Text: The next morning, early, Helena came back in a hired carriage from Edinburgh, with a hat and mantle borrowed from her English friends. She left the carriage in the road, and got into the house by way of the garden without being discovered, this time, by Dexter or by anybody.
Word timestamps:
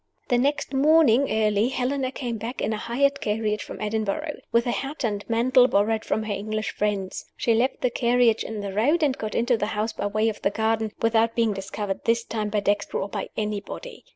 The 0.29 0.39
next 0.39 0.73
morning, 0.73 1.29
early, 1.31 1.67
Helena 1.69 2.11
came 2.11 2.37
back 2.39 2.59
in 2.59 2.73
a 2.73 2.77
hired 2.77 3.21
carriage 3.21 3.61
from 3.61 3.79
Edinburgh, 3.79 4.39
with 4.51 4.65
a 4.65 4.71
hat 4.71 5.03
and 5.03 5.23
mantle 5.29 5.67
borrowed 5.67 6.03
from 6.05 6.23
her 6.23 6.33
English 6.33 6.71
friends. 6.71 7.23
She 7.37 7.53
left 7.53 7.81
the 7.81 7.91
carriage 7.91 8.43
in 8.43 8.61
the 8.61 8.73
road, 8.73 9.03
and 9.03 9.15
got 9.15 9.35
into 9.35 9.57
the 9.57 9.67
house 9.77 9.93
by 9.93 10.07
way 10.07 10.27
of 10.27 10.41
the 10.41 10.49
garden 10.49 10.91
without 11.03 11.35
being 11.35 11.53
discovered, 11.53 12.03
this 12.05 12.23
time, 12.23 12.49
by 12.49 12.61
Dexter 12.61 12.97
or 12.97 13.09
by 13.09 13.29
anybody. 13.37 14.03